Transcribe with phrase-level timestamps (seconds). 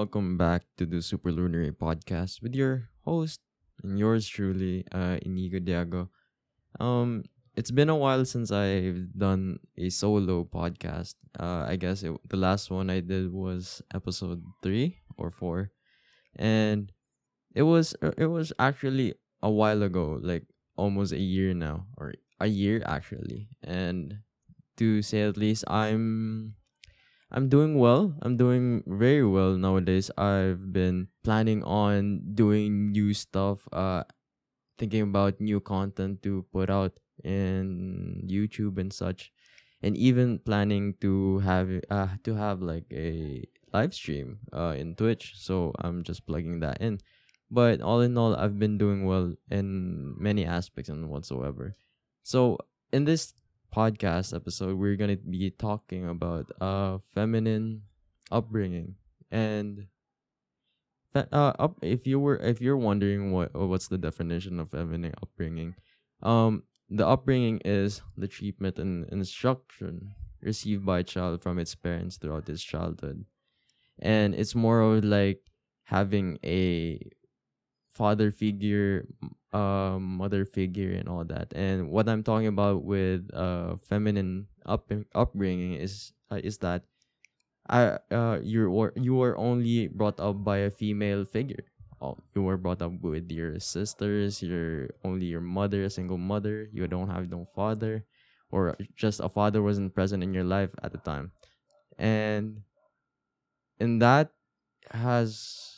[0.00, 3.38] welcome back to the Superlunar Podcast with your host
[3.84, 6.08] and yours truly, uh, Iñigo Diago.
[6.80, 7.24] Um,
[7.54, 11.16] it's been a while since I've done a solo podcast.
[11.38, 15.70] Uh, I guess it, the last one I did was episode three or four,
[16.34, 16.90] and
[17.54, 19.12] it was uh, it was actually
[19.42, 20.48] a while ago, like
[20.80, 23.52] almost a year now, or a year actually.
[23.62, 24.24] And
[24.78, 26.56] to say at least, I'm
[27.30, 28.14] I'm doing well.
[28.22, 30.10] I'm doing very well nowadays.
[30.18, 34.02] I've been planning on doing new stuff, uh
[34.78, 39.30] thinking about new content to put out in YouTube and such.
[39.82, 45.34] And even planning to have uh to have like a live stream uh in Twitch.
[45.38, 46.98] So I'm just plugging that in.
[47.50, 51.74] But all in all, I've been doing well in many aspects and whatsoever.
[52.22, 52.58] So
[52.92, 53.34] in this
[53.74, 57.82] podcast episode, we're gonna be talking about uh feminine
[58.30, 58.96] upbringing.
[59.30, 59.86] And
[61.14, 65.74] uh up if you were if you're wondering what what's the definition of feminine upbringing,
[66.22, 72.16] um the upbringing is the treatment and instruction received by a child from its parents
[72.16, 73.24] throughout its childhood,
[73.98, 75.40] and it's more of like
[75.84, 77.00] having a
[77.90, 79.06] father figure
[79.52, 81.52] um mother figure and all that.
[81.54, 86.84] And what i'm talking about with uh feminine up upbringing is uh, is that
[87.68, 91.64] i uh you were you were only brought up by a female figure.
[92.00, 96.68] Oh, you were brought up with your sisters your only your mother a single mother.
[96.72, 98.06] You don't have no father
[98.50, 101.32] or just a father wasn't present in your life at the time.
[101.98, 102.62] And
[103.78, 104.30] and that
[104.90, 105.69] has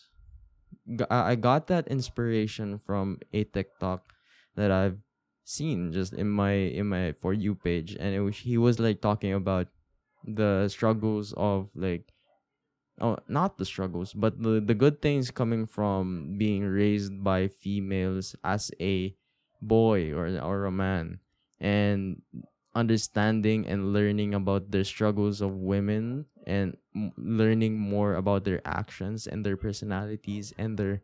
[1.11, 4.13] I got that inspiration from a TikTok
[4.57, 4.99] that I've
[5.45, 9.01] seen just in my in my for you page, and it was he was like
[9.01, 9.69] talking about
[10.25, 12.13] the struggles of like
[13.01, 18.37] oh not the struggles but the the good things coming from being raised by females
[18.45, 19.15] as a
[19.61, 21.19] boy or or a man
[21.59, 22.23] and
[22.75, 29.27] understanding and learning about the struggles of women and m- learning more about their actions
[29.27, 31.03] and their personalities and their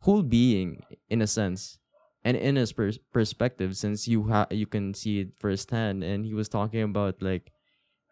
[0.00, 1.78] whole being in a sense.
[2.24, 6.34] And in his pers- perspective since you ha- you can see it firsthand and he
[6.34, 7.52] was talking about like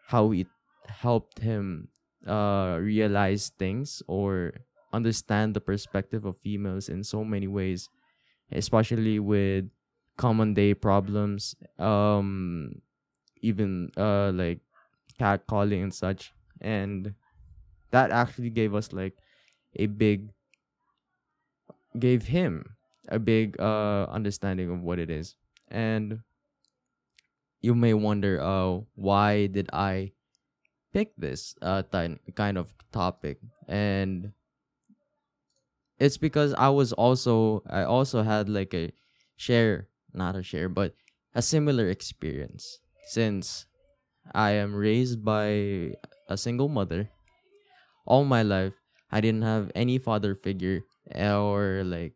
[0.08, 0.48] how it
[0.86, 1.88] helped him
[2.26, 4.54] uh realize things or
[4.92, 7.90] understand the perspective of females in so many ways
[8.52, 9.70] especially with
[10.16, 12.80] common day problems um
[13.42, 14.60] even uh like
[15.18, 16.32] catcalling and such.
[16.60, 17.14] And
[17.92, 19.18] that actually gave us like
[19.76, 20.30] a big
[21.98, 22.76] gave him
[23.08, 25.36] a big uh understanding of what it is.
[25.68, 26.22] And
[27.60, 30.12] you may wonder uh why did i
[30.92, 33.40] pick this uh ty- kind of topic?
[33.68, 34.32] And
[35.98, 38.92] it's because i was also i also had like a
[39.36, 40.94] share not a share but
[41.34, 43.66] a similar experience since
[44.34, 45.94] i am raised by
[46.28, 47.10] a single mother.
[48.06, 48.74] All my life
[49.10, 50.82] i didn't have any father figure
[51.14, 52.14] or like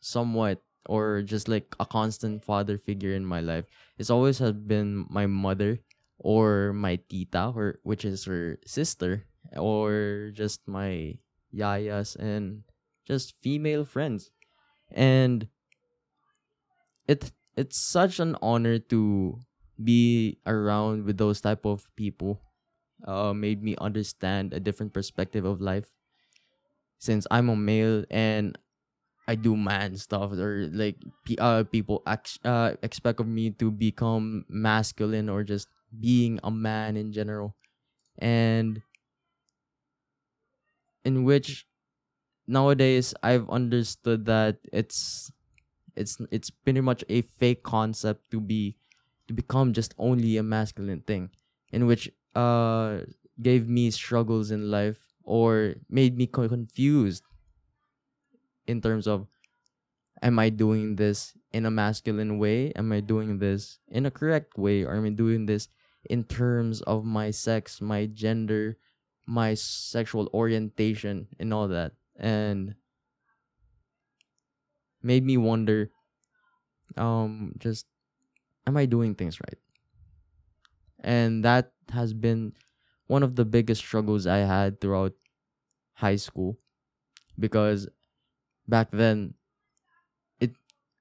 [0.00, 3.66] somewhat or just like a constant father figure in my life.
[3.98, 5.80] It's always had been my mother
[6.18, 9.26] or my tita or which is her sister
[9.56, 11.18] or just my
[11.54, 12.64] yayas and
[13.06, 14.30] just female friends.
[14.90, 15.48] And
[17.06, 19.38] it it's such an honor to
[19.82, 22.40] be around with those type of people
[23.06, 25.94] uh made me understand a different perspective of life.
[26.98, 28.56] Since i'm a male and
[29.28, 30.98] i do man stuff or like
[31.38, 35.68] uh people ex- uh expect of me to become masculine or just
[36.00, 37.56] being a man in general.
[38.18, 38.82] And
[41.04, 41.66] in which
[42.46, 45.32] nowadays i've understood that it's
[45.96, 48.76] it's it's pretty much a fake concept to be
[49.28, 51.30] to become just only a masculine thing
[51.72, 53.00] in which uh
[53.42, 57.24] gave me struggles in life or made me co- confused
[58.66, 59.26] in terms of
[60.22, 62.72] am i doing this in a masculine way?
[62.74, 64.84] Am i doing this in a correct way?
[64.84, 65.68] Or am i doing this
[66.10, 68.76] in terms of my sex my gender
[69.26, 71.92] my sexual orientation and all that?
[72.16, 72.74] And
[75.02, 75.90] made me wonder
[76.96, 77.86] um just
[78.66, 79.58] am i doing things right?
[81.00, 82.54] And that has been
[83.06, 85.14] one of the biggest struggles i had throughout
[85.94, 86.58] high school
[87.38, 87.88] because
[88.68, 89.34] back then
[90.40, 90.52] it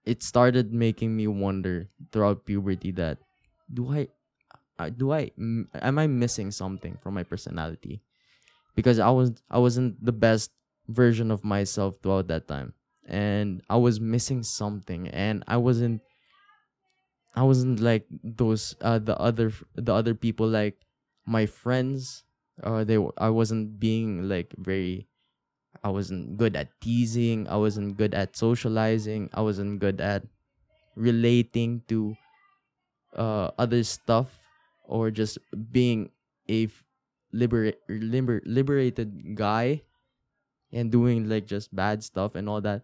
[0.05, 3.19] it started making me wonder throughout puberty that
[3.71, 4.07] do i
[4.79, 8.03] uh, do i am i missing something from my personality?
[8.75, 10.51] Because I was I wasn't the best
[10.89, 12.73] version of myself throughout that time.
[13.05, 16.01] And I was missing something and I wasn't
[17.33, 20.85] I wasn't like those uh the other the other people like
[21.25, 22.23] my friends
[22.61, 25.07] uh they I wasn't being like very
[25.83, 30.25] I wasn't good at teasing I wasn't good at socializing I wasn't good at
[30.95, 32.15] relating to
[33.15, 34.47] uh other stuff
[34.83, 35.37] or just
[35.71, 36.11] being
[36.49, 36.67] a
[37.31, 39.81] liberate liber, liberated guy
[40.71, 42.83] and doing like just bad stuff and all that.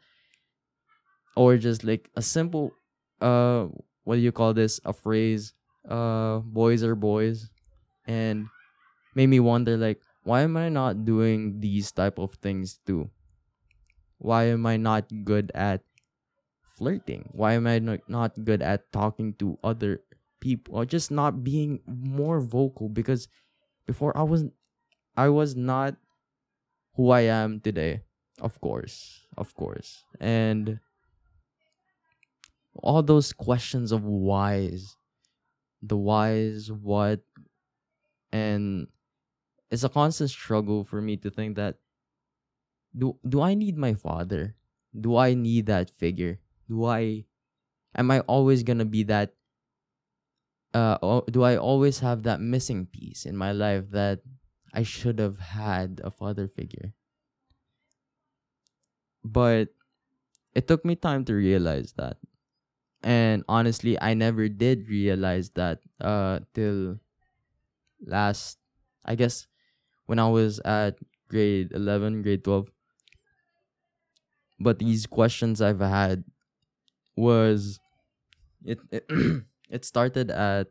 [1.36, 2.72] Or just like a simple
[3.22, 3.68] uh
[4.10, 5.54] what do you call this a phrase
[5.86, 7.54] uh boys are boys
[8.10, 8.50] and
[9.14, 13.06] made me wonder like why am i not doing these type of things too
[14.18, 15.86] why am i not good at
[16.66, 20.02] flirting why am i not, good at talking to other
[20.40, 23.28] people or just not being more vocal because
[23.86, 24.46] before I was
[25.18, 25.98] I was not
[26.96, 28.06] who I am today.
[28.40, 29.26] Of course.
[29.38, 30.06] Of course.
[30.22, 30.80] And
[32.84, 34.98] all those questions of whys,
[35.82, 37.22] the whys, what,
[38.32, 38.88] and
[39.72, 41.80] it's a constant struggle for me to think that
[42.96, 44.56] do do I need my father?
[44.94, 46.40] Do I need that figure?
[46.68, 47.26] Do I
[47.96, 49.36] am I always gonna be that
[50.74, 54.22] uh do I always have that missing piece in my life that
[54.74, 56.94] I should have had a father figure?
[59.24, 59.70] But
[60.56, 62.18] it took me time to realize that.
[63.04, 67.00] And honestly, I never did realize that uh till
[68.06, 68.60] last
[69.06, 69.48] I guess
[70.08, 71.00] when I was at
[71.30, 72.70] grade 11, grade 12.
[74.60, 76.24] But these questions I've had
[77.18, 77.80] was
[78.66, 79.06] it, it
[79.70, 80.68] It started at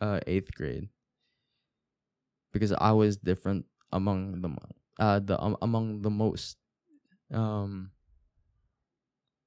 [0.00, 0.90] uh, eighth grade
[2.52, 4.50] because I was different among the
[4.98, 6.56] uh the um, among the most.
[7.32, 7.92] Um,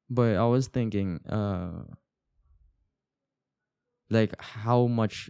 [0.10, 1.84] but I was thinking uh
[4.10, 5.30] like how much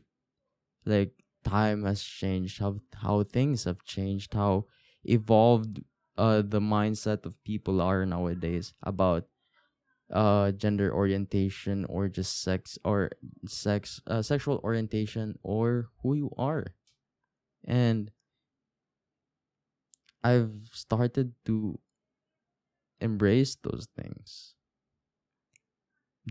[0.85, 4.65] like time has changed how how things have changed how
[5.05, 5.81] evolved
[6.17, 9.25] uh the mindset of people are nowadays about
[10.11, 13.11] uh gender orientation or just sex or
[13.47, 16.75] sex uh, sexual orientation or who you are.
[17.65, 18.11] And
[20.23, 21.79] i've started to
[23.01, 24.55] embrace those things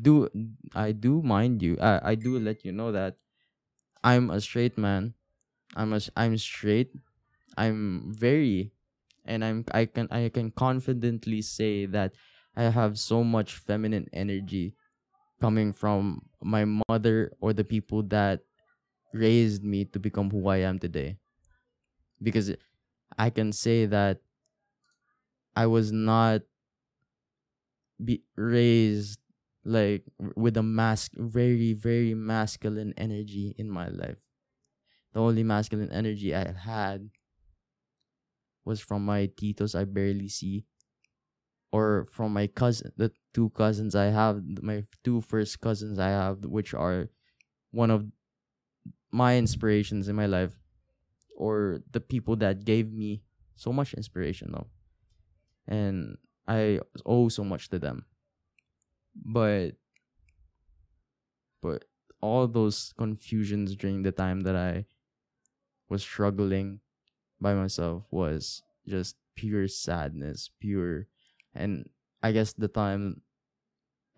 [0.03, 0.29] do
[0.75, 3.17] i do mind you i, I do let you know that
[4.05, 5.15] i'm a straight man
[5.77, 6.91] i'm a, i'm straight
[7.56, 8.73] i'm very
[9.25, 12.12] and i'm i can i can confidently say that
[12.59, 14.75] I have so much feminine energy
[15.41, 18.41] coming from my mother or the people that
[19.15, 21.19] raised me to become who I am today.
[22.21, 22.50] Because
[23.17, 24.19] I can say that
[25.55, 26.43] I was not
[28.05, 29.21] be raised
[29.69, 30.05] like
[30.35, 34.25] with a mask very very masculine energy in my life.
[35.12, 37.11] The only masculine energy I had
[38.65, 40.67] was from my titos I barely see
[41.73, 46.44] or from my cousin the two cousins i have my two first cousins i have
[46.44, 47.11] which are
[47.73, 48.06] one of
[49.11, 50.59] my inspirations in my life
[51.37, 53.23] or the people that gave me
[53.57, 54.69] so much inspiration though
[55.66, 56.16] and
[56.47, 58.04] i owe so much to them
[59.25, 59.77] but
[61.63, 61.85] but
[62.21, 64.85] all those confusions during the time that i
[65.89, 66.81] was struggling
[67.41, 71.09] by myself was just pure sadness pure
[71.55, 71.89] and
[72.23, 73.23] I guess the time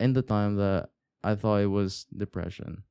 [0.00, 0.90] in the time that
[1.22, 2.84] I thought it was depression.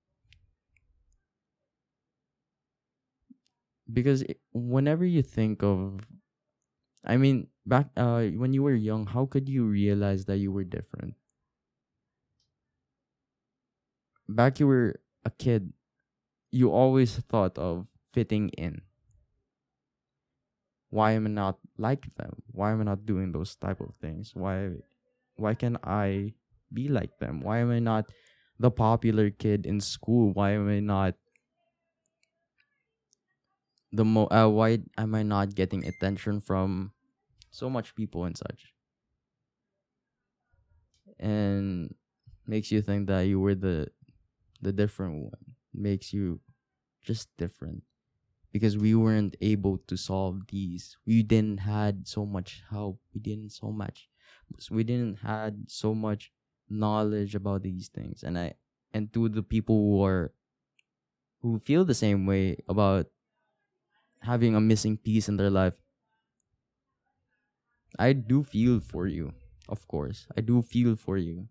[3.92, 6.06] Because it, whenever you think of
[7.04, 10.64] I mean back uh when you were young, how could you realize that you were
[10.64, 11.16] different?
[14.30, 15.74] Back you were a kid,
[16.52, 18.84] you always thought of fitting in
[20.90, 22.42] why am I not like them?
[22.52, 24.36] Why am I not doing those type of things?
[24.36, 24.78] Why
[25.36, 26.34] why can I
[26.74, 27.42] be like them?
[27.42, 28.12] Why am I not
[28.60, 30.34] the popular kid in school?
[30.34, 31.16] Why am I not
[33.92, 36.94] the mo uh, why am I not getting attention from
[37.52, 38.74] so much people and such?
[41.20, 41.96] And
[42.46, 43.92] makes you think that you were the
[44.62, 45.56] the different one.
[45.74, 46.42] Makes you
[47.02, 47.84] just different
[48.52, 53.52] because we weren't able to solve these we didn't had so much help we didn't
[53.52, 54.10] so much
[54.72, 56.32] we didn't had so much
[56.70, 58.54] knowledge about these things and i
[58.94, 60.34] and to the people who are
[61.42, 63.08] who feel the same way about
[64.22, 65.82] having a missing piece in their life
[67.98, 69.34] I do feel for you.
[69.68, 71.50] Of course, I do feel for you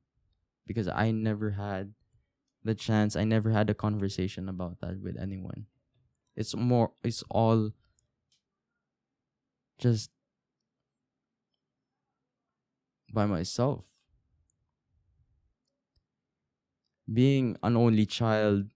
[0.66, 1.94] because I never had
[2.68, 3.16] the chance.
[3.16, 5.66] I never had a conversation about that with anyone.
[6.36, 6.92] It's more.
[7.02, 7.72] It's all
[9.78, 10.10] just
[13.12, 13.84] by myself.
[17.12, 18.68] Being an only child,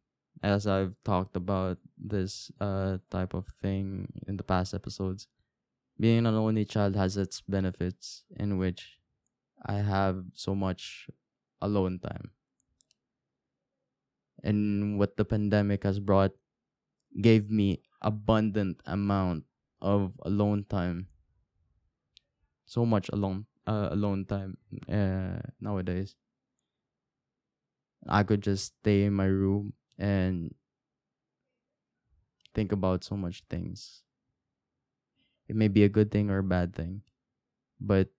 [0.42, 5.28] as I've talked about this uh type of thing in the past episodes,
[6.00, 8.98] being an only child has its benefits in which
[9.64, 11.08] I have so much
[11.60, 12.32] alone time.
[14.42, 16.32] And what the pandemic has brought
[17.20, 19.46] gave me abundant amount
[19.80, 21.08] of alone time.
[22.64, 24.58] So much alone uh, alone time
[24.88, 26.16] uh, nowadays.
[28.06, 30.54] I could just stay in my room and
[32.54, 34.04] think about so much things.
[35.48, 37.02] It may be a good thing or a bad thing,
[37.80, 38.10] but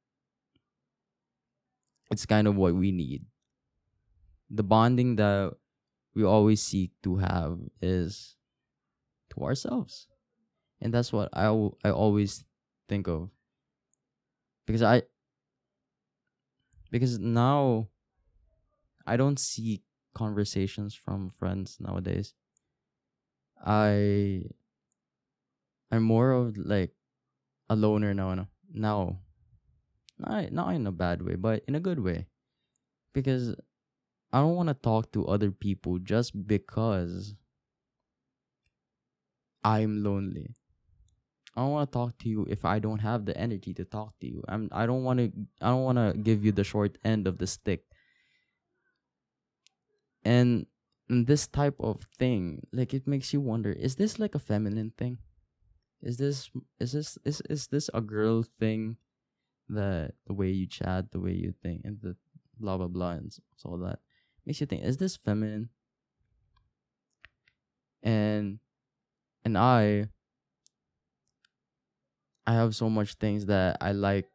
[2.11, 3.25] it's kind of what we need.
[4.49, 5.57] The bonding that
[6.15, 8.35] we always seek to have is
[9.31, 10.07] to ourselves.
[10.81, 11.45] And that's what I,
[11.83, 12.43] I always
[12.87, 13.29] think of.
[14.65, 15.03] Because I
[16.91, 17.87] because now
[19.05, 19.81] I don't see
[20.13, 22.33] conversations from friends nowadays.
[23.65, 24.43] I
[25.91, 26.91] I'm more of like
[27.69, 28.33] a loner now.
[28.33, 28.47] No?
[28.73, 29.19] Now,
[30.17, 32.27] not not in a bad way, but in a good way,
[33.13, 33.55] because
[34.33, 37.35] I don't want to talk to other people just because
[39.63, 40.55] I'm lonely.
[41.55, 44.17] I don't want to talk to you if I don't have the energy to talk
[44.21, 44.43] to you.
[44.49, 47.37] I'm I don't want to I don't want to give you the short end of
[47.37, 47.83] the stick.
[50.25, 50.65] And,
[51.09, 55.19] this type of thing, like it makes you wonder, is this like a feminine thing?
[56.01, 56.49] Is this
[56.79, 58.97] is this is is this a girl thing
[59.69, 62.15] that the way you chat, the way you think and the
[62.59, 63.99] blah blah blah and so all that
[64.45, 65.69] makes you think, is this feminine?
[68.03, 68.59] And
[69.45, 70.07] and I
[72.45, 74.27] I have so much things that I like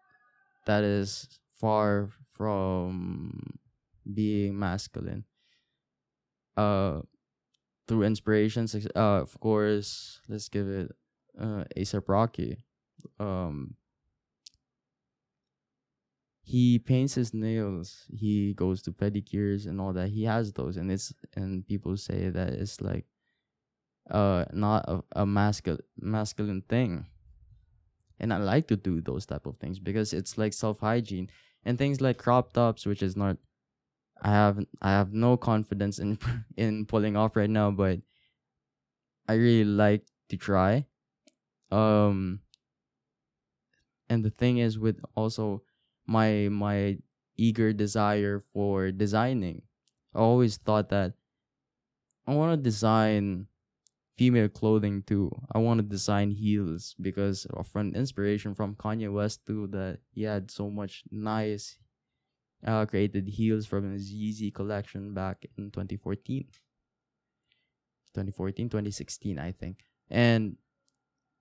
[0.67, 1.29] that is
[1.61, 3.59] far from
[4.15, 5.25] being masculine.
[6.57, 7.00] Uh
[7.88, 10.93] through inspirations uh of course let's give it
[11.41, 12.59] uh ASAP Rocky.
[13.21, 13.78] Um
[16.49, 20.09] he paints his nails, he goes to pedicures and all that.
[20.09, 23.07] He has those and it's and people say that it's like
[24.11, 27.07] uh not a, a masculine masculine thing
[28.19, 31.31] and I like to do those type of things because it's like self hygiene
[31.64, 33.37] and things like crop tops, which is not.
[34.23, 36.19] I have I have no confidence in
[36.57, 38.00] in pulling off right now, but
[39.28, 40.87] I really like to try.
[41.71, 42.40] Um,
[44.09, 45.62] and the thing is with also
[46.09, 46.99] my my
[47.37, 49.62] eager desire for designing,
[50.15, 51.12] I always thought that
[52.27, 53.47] I want to design
[54.17, 55.31] female clothing too.
[55.53, 60.25] I want to design heels because of an inspiration from Kanye West too that he
[60.25, 61.79] had so much nice
[62.67, 66.49] uh, created heels from his Yeezy collection back in 2014.
[68.15, 69.85] 2014, 2016, I think.
[70.11, 70.57] And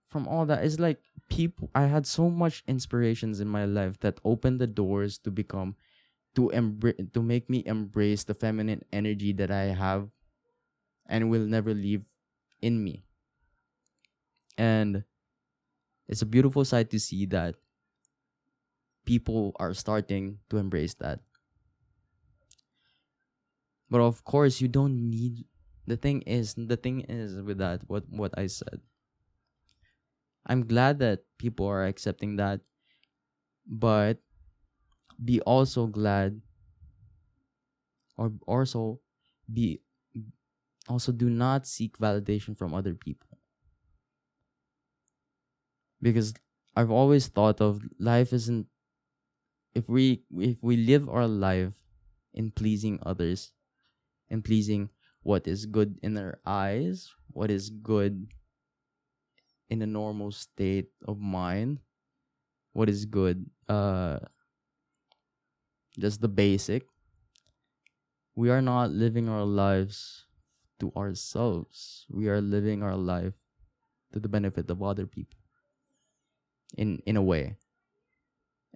[0.08, 4.20] from all that is like people, I had so much inspirations in my life that
[4.24, 5.76] opened the doors to become,
[6.36, 10.10] to embrace, to make me embrace the feminine energy that I have
[11.06, 12.06] and will never leave
[12.62, 13.04] in me.
[14.58, 15.04] And
[16.08, 17.56] it's a beautiful sight to see that
[19.06, 21.20] people are starting to embrace that.
[23.90, 25.46] But of course, you don't need
[25.86, 28.82] the thing is the thing is with that what what I said.
[30.48, 32.62] I'm glad that people are accepting that,
[33.68, 34.20] but
[35.24, 36.42] be also glad
[38.18, 39.02] or also
[39.52, 39.82] be
[40.88, 43.38] also do not seek validation from other people.
[46.02, 46.34] Because
[46.76, 48.68] i've always thought of life isn't
[49.74, 51.84] if we if we live our life
[52.34, 53.52] in pleasing others
[54.30, 54.90] and pleasing
[55.24, 58.28] what is good in their eyes what is good
[59.70, 61.80] in a normal state of mind
[62.74, 64.20] what is good uh
[66.00, 66.88] just the basic
[68.36, 70.26] we are not living our lives
[70.80, 72.06] to ourselves.
[72.10, 73.34] We are living our life
[74.14, 75.40] to the benefit of other people.
[76.78, 77.58] In in a way.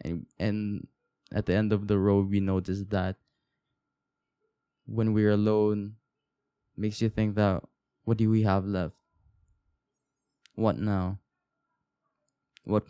[0.03, 0.87] And and
[1.31, 3.17] at the end of the road we notice that
[4.85, 5.95] when we're alone
[6.77, 7.63] makes you think that
[8.03, 9.00] what do we have left?
[10.55, 11.19] What now?
[12.63, 12.87] What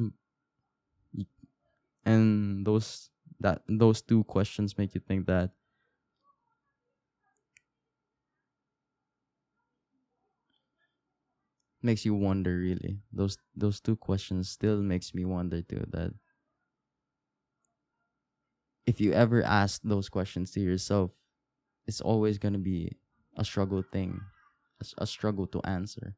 [2.06, 5.52] and those that those two questions make you think that
[11.82, 16.14] makes you wonder really those those two questions still makes me wonder too that
[18.86, 21.12] if you ever ask those questions to yourself
[21.88, 22.92] it's always going to be
[23.38, 24.22] a struggle thing
[24.98, 26.16] a struggle to answer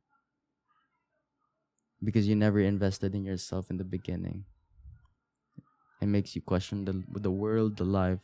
[2.03, 4.45] because you never invested in yourself in the beginning.
[6.01, 8.19] It makes you question the the world the life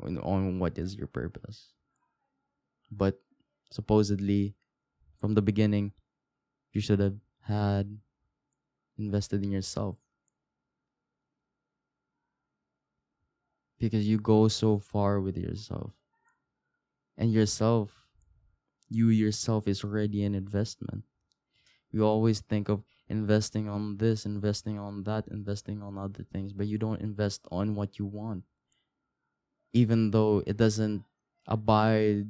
[0.00, 1.74] on, on what is your purpose.
[2.90, 3.20] But
[3.70, 4.54] supposedly
[5.16, 5.92] from the beginning
[6.72, 7.98] you should have had
[8.98, 9.98] invested in yourself.
[13.78, 15.92] Because you go so far with yourself.
[17.16, 18.08] And yourself
[18.88, 21.04] you yourself is already an investment
[21.90, 26.66] you always think of investing on this investing on that investing on other things but
[26.66, 28.44] you don't invest on what you want.
[29.72, 31.04] Even though it doesn't
[31.46, 32.26] abide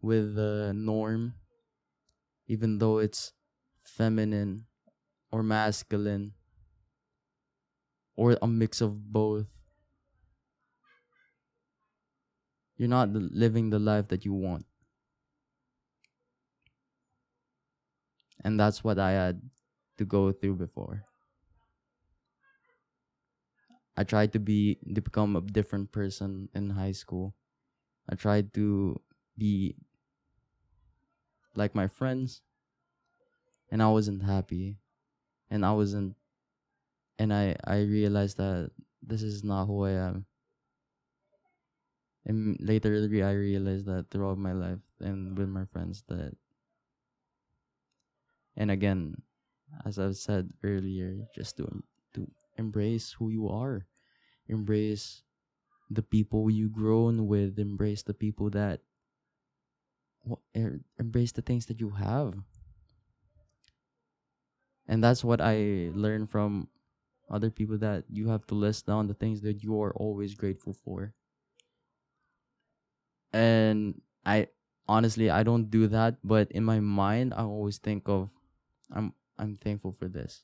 [0.00, 1.34] with the norm
[2.46, 3.32] even though it's
[3.82, 4.66] feminine
[5.30, 6.32] or masculine
[8.14, 9.46] or a mix of both
[12.76, 14.66] you're not living the life that you want
[18.44, 19.42] and that's what i had
[19.98, 21.06] to go through before.
[23.96, 27.34] I tried to be to become a different person in high school.
[28.08, 29.00] I tried to
[29.38, 29.76] be
[31.54, 32.42] like my friends
[33.70, 34.78] and i wasn't happy.
[35.50, 36.16] And i wasn't
[37.18, 38.70] and i i realized that
[39.02, 40.26] this is not who i am.
[42.26, 42.92] And later
[43.24, 46.36] i realized that throughout my life and with my friends that
[48.56, 49.22] and again
[49.84, 51.82] as i've said earlier just to
[52.14, 53.86] to embrace who you are.
[54.48, 55.22] Embrace
[55.90, 57.58] the people you grown with.
[57.58, 58.82] Embrace the people that
[60.56, 62.34] er- embrace the things that you have.
[64.88, 66.68] And that's what i learned from
[67.30, 70.72] other people that you have to list down the things that you are always grateful
[70.72, 71.14] for.
[73.32, 74.48] And i
[74.88, 78.30] honestly i don't do that but in my mind i always think of
[78.92, 80.42] i'm i'm thankful for this.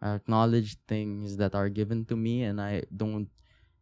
[0.00, 3.28] I acknowledge things that are given to me and i don't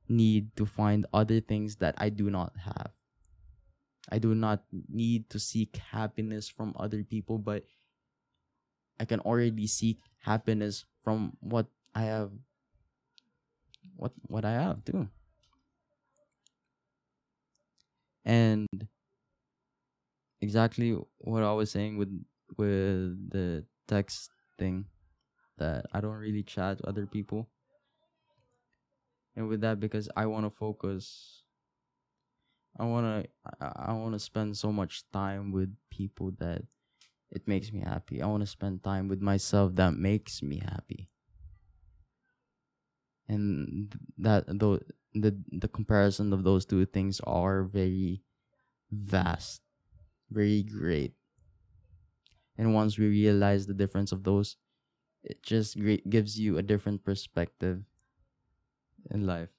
[0.08, 2.90] need to find other things that i do not have.
[4.11, 7.64] I do not need to seek happiness from other people but
[8.98, 12.32] i can already seek happiness from what i have
[13.96, 15.08] what what i have too.
[18.24, 18.68] And
[20.40, 22.12] exactly what I was saying with
[22.56, 24.87] with the text thing
[25.59, 27.48] that I don't really chat to other people.
[29.35, 31.44] And with that because I want to focus
[32.79, 36.62] I want to I, I want to spend so much time with people that
[37.31, 38.22] it makes me happy.
[38.22, 41.11] I want to spend time with myself that makes me happy.
[43.29, 44.81] And that though
[45.12, 48.24] the the comparison of those two things are very
[48.92, 49.62] vast
[50.31, 51.17] very great.
[52.59, 54.57] And once we realize the difference of those,
[55.25, 57.85] it just great gives you a different perspective
[59.11, 59.51] in life.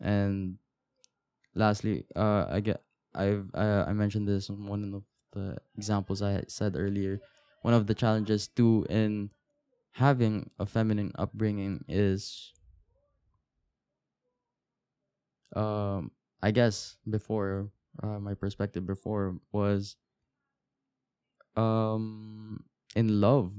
[0.00, 0.58] And
[1.54, 6.44] lastly, uh, I get I've uh, I mentioned this in one of the examples I
[6.48, 7.20] said earlier.
[7.62, 9.30] One of the challenges too in
[9.92, 12.54] having a feminine upbringing is
[15.54, 16.10] um
[16.42, 17.70] I guess before
[18.02, 19.96] uh, my perspective before was
[21.56, 23.52] um in love.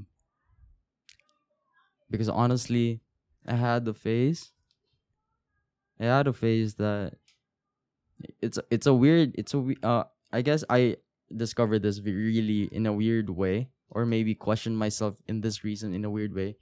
[2.09, 3.01] Because honestly
[3.45, 4.53] i had the phase
[5.99, 7.17] i had a phase that
[8.41, 10.95] it's it's a weird it's a uh i guess i
[11.35, 16.05] discovered this really in a weird way or maybe question myself in this reason in
[16.05, 16.55] a weird way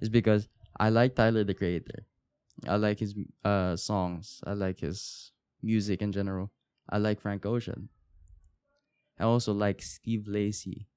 [0.00, 2.06] is because i like tyler the creator.
[2.68, 4.40] I like his uh songs.
[4.46, 6.52] I like his music in general.
[6.88, 7.90] I like Frank Ocean.
[9.18, 10.88] I also like Steve Lacy.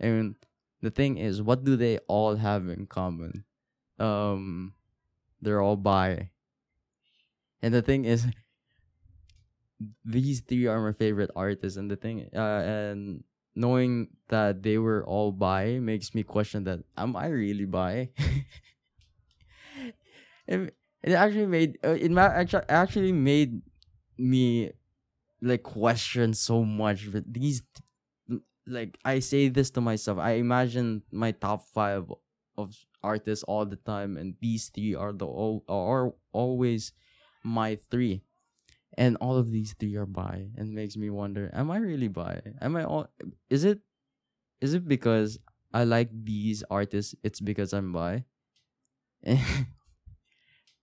[0.00, 0.36] And
[0.80, 3.44] the thing is, what do they all have in common?
[3.98, 4.74] Um,
[5.40, 6.30] they're all bi.
[7.62, 8.26] And the thing is,
[10.04, 11.76] these three are my favorite artists.
[11.76, 16.80] And the thing, uh, and knowing that they were all bi makes me question that
[16.96, 18.10] am I really bi?
[20.46, 23.62] it, it actually made uh, it ma- actu- actually made
[24.16, 24.72] me
[25.40, 27.62] like question so much but these
[28.66, 32.10] like i say this to myself i imagine my top five
[32.58, 35.26] of artists all the time, and these three are the
[35.70, 36.92] are always
[37.44, 38.22] my three,
[38.98, 42.42] and all of these three are bi, and makes me wonder: Am I really bi?
[42.60, 43.06] Am I all?
[43.48, 43.80] Is it?
[44.60, 45.38] Is it because
[45.72, 47.14] I like these artists?
[47.22, 48.24] It's because I'm bi.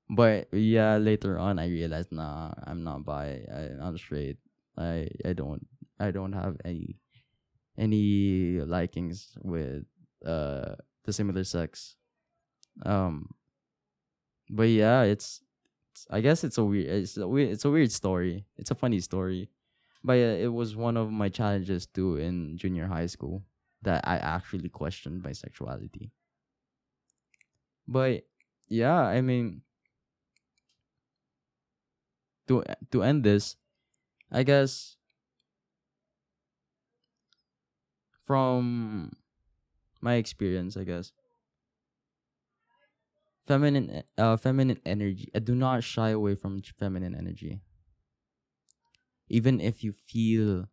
[0.10, 3.44] but yeah, later on I realized, nah, I'm not bi.
[3.52, 4.38] I, I'm straight.
[4.78, 5.66] I I don't
[6.00, 6.98] I don't have any
[7.78, 9.86] any likings with
[10.26, 11.96] uh the similar sex.
[12.86, 13.30] Um,
[14.50, 15.42] but yeah, it's,
[15.92, 18.46] it's I guess it's a weird it's a weird it's a weird story.
[18.58, 19.50] It's a funny story,
[20.04, 23.44] but uh, it was one of my challenges too in junior high school
[23.84, 26.12] that I actually questioned my sexuality.
[27.88, 28.26] But
[28.68, 29.62] yeah, I mean
[32.48, 33.56] to to end this,
[34.36, 34.98] I guess
[38.22, 39.14] from
[40.02, 41.14] my experience, I guess
[43.48, 45.32] feminine uh feminine energy.
[45.34, 47.62] Uh, do not shy away from feminine energy.
[49.30, 50.68] Even if you feel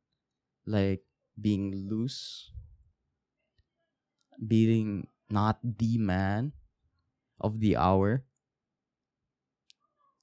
[0.67, 1.05] like
[1.41, 2.51] being loose,
[4.45, 6.53] being not the man
[7.41, 8.25] of the hour,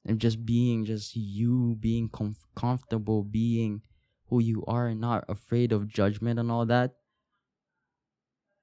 [0.05, 3.81] and just being just you, being comf- comfortable, being
[4.27, 6.95] who you are, and not afraid of judgment and all that.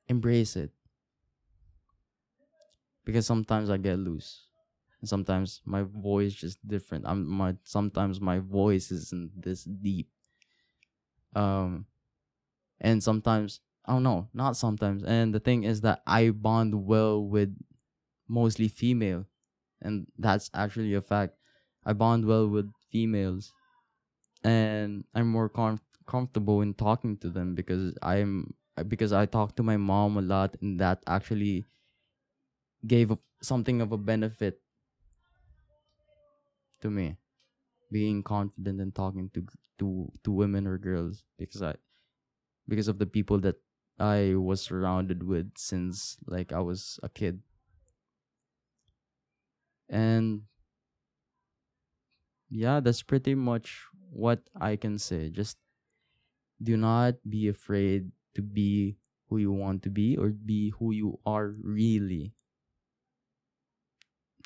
[0.08, 0.72] Embrace it
[3.04, 4.48] because sometimes I get loose.
[5.00, 7.04] And sometimes my voice just different.
[7.06, 10.10] I'm my sometimes my voice isn't this deep.
[11.34, 11.86] Um
[12.80, 15.04] and sometimes I don't know, not sometimes.
[15.04, 17.56] And the thing is that I bond well with
[18.28, 19.26] mostly female.
[19.86, 21.38] And that's actually a fact.
[21.86, 23.52] I bond well with females.
[24.44, 28.54] And I'm more com- comfortable in talking to them because I'm
[28.88, 31.64] because I talk to my mom a lot and that actually
[32.86, 34.62] gave something of a benefit
[36.80, 37.16] to me
[37.92, 39.46] being confident in talking to
[39.78, 41.76] to to women or girls because I
[42.68, 43.56] because of the people that
[43.98, 47.42] I was surrounded with since like I was a kid.
[49.88, 50.42] And
[52.50, 55.30] yeah, that's pretty much what I can say.
[55.30, 55.58] Just
[56.62, 58.96] do not be afraid to be
[59.28, 62.32] who you want to be or be who you are really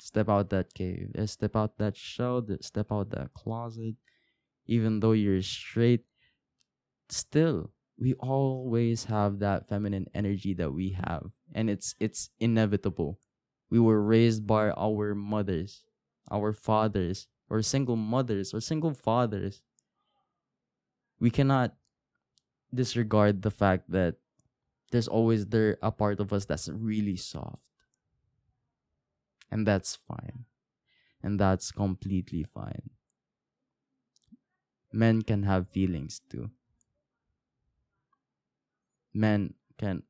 [0.01, 3.95] step out that cave, step out that shell, step out that closet.
[4.67, 6.05] Even though you're straight,
[7.09, 13.19] still we always have that feminine energy that we have, and it's it's inevitable.
[13.71, 15.85] We were raised by our mothers,
[16.29, 19.63] our fathers, or single mothers or single fathers.
[21.19, 21.77] We cannot
[22.73, 24.17] disregard the fact that
[24.91, 27.69] there's always there a part of us that's really soft
[29.51, 30.45] and that's fine.
[31.23, 32.91] And that's completely fine.
[34.93, 36.51] Men can have feelings too.
[39.13, 40.03] Men can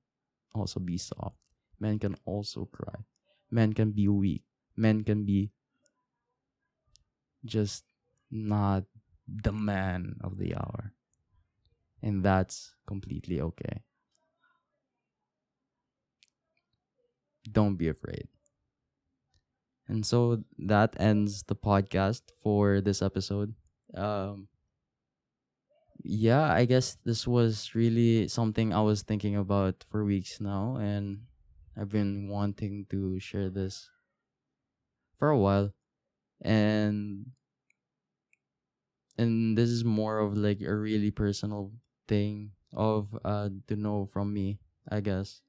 [0.54, 1.38] also be soft.
[1.80, 3.06] Men can also cry.
[3.52, 4.44] Men can be weak.
[4.76, 5.52] Men can be
[7.46, 7.86] just
[8.30, 8.86] not
[9.28, 10.94] the man of the hour.
[12.02, 13.84] And that's completely okay.
[17.52, 18.28] Don't be afraid.
[19.88, 23.54] And so that ends the podcast for this episode.
[23.94, 24.48] Um
[26.04, 31.22] yeah, I guess this was really something I was thinking about for weeks now and
[31.76, 33.90] I've been wanting to share this
[35.18, 35.74] for a while.
[36.42, 37.34] And
[39.18, 41.72] and this is more of like a really personal
[42.08, 45.42] thing of uh to know from me, I guess.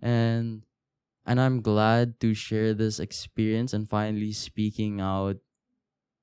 [0.00, 0.64] And
[1.26, 5.38] and I'm glad to share this experience and finally speaking out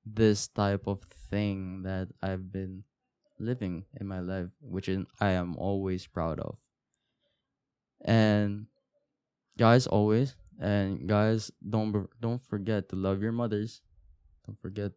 [0.06, 2.86] this type of thing that I've been
[3.39, 4.89] living in my life, which
[5.20, 6.60] I am always proud of.
[8.02, 8.67] And
[9.58, 13.82] guys, always and guys, don't don't forget to love your mothers.
[14.46, 14.92] Don't forget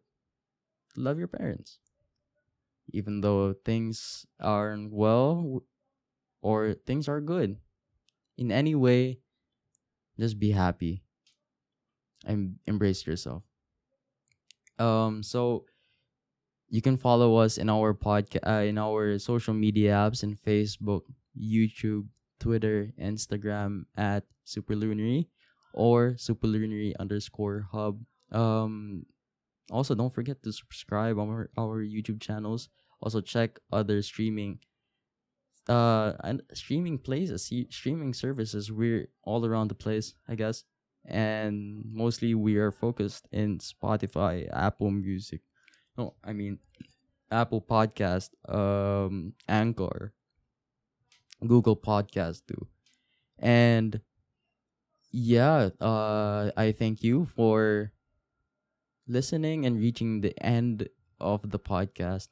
[0.93, 1.79] to love your parents,
[2.91, 5.63] even though things aren't well
[6.41, 7.57] or things are good.
[8.37, 9.19] In any way,
[10.19, 11.03] just be happy
[12.25, 13.43] and embrace yourself.
[14.77, 15.65] Um, so
[16.69, 21.01] you can follow us in our podcast, uh, in our social media apps, in Facebook,
[21.37, 22.07] YouTube,
[22.39, 25.27] Twitter, Instagram at Superlunary
[25.73, 27.99] or Superlunary underscore hub.
[28.31, 29.05] Um,
[29.71, 32.69] also, don't forget to subscribe on our, our YouTube channels.
[33.01, 34.59] Also, check other streaming
[35.67, 40.63] uh and streaming places streaming services we're all around the place i guess
[41.05, 45.41] and mostly we are focused in spotify apple music
[45.97, 46.59] no i mean
[47.31, 50.13] apple podcast um anchor
[51.47, 52.67] google podcast too
[53.39, 54.01] and
[55.11, 57.91] yeah uh i thank you for
[59.07, 60.87] listening and reaching the end
[61.19, 62.29] of the podcast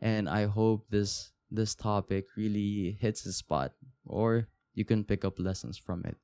[0.00, 3.72] and i hope this this topic really hits the spot
[4.04, 6.16] or you can pick up lessons from it.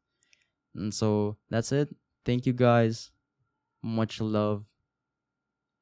[0.74, 1.88] And so that's it.
[2.24, 3.10] Thank you guys.
[3.82, 4.66] Much love.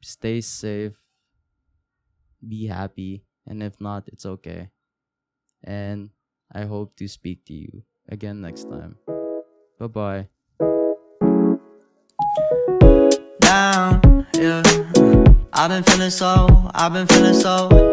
[0.01, 0.97] Stay safe.
[2.47, 3.25] Be happy.
[3.47, 4.71] And if not, it's okay.
[5.65, 6.11] And
[6.53, 8.97] I hope to speak to you again next time.
[9.79, 10.29] Bye bye.
[13.41, 14.63] Down, yeah.
[15.53, 17.90] I've been feeling so, I've been feeling so